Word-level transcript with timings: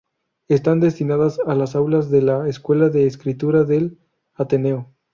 Están 0.47 0.79
destinadas 0.79 1.39
a 1.45 1.53
las 1.53 1.75
aulas 1.75 2.09
de 2.09 2.23
la 2.23 2.49
Escuela 2.49 2.89
de 2.89 3.05
Escritura 3.05 3.65
del 3.65 3.99
Ateneo. 4.33 4.89